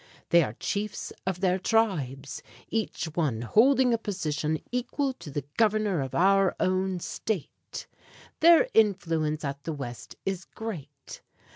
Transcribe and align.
They 0.29 0.41
are 0.41 0.53
chiefs 0.53 1.13
of 1.27 1.41
their 1.41 1.59
tribes, 1.59 2.41
each 2.69 3.05
one 3.13 3.43
holding 3.43 3.93
a 3.93 3.99
position 3.99 4.57
equal 4.71 5.13
to 5.13 5.29
the 5.29 5.43
Governor 5.57 6.01
of 6.01 6.15
our 6.15 6.55
own 6.59 6.99
State. 6.99 7.85
Their 8.39 8.67
influence 8.73 9.45
at 9.45 9.63
the 9.63 9.73
West 9.73 10.15
is 10.25 10.45
great. 10.45 11.21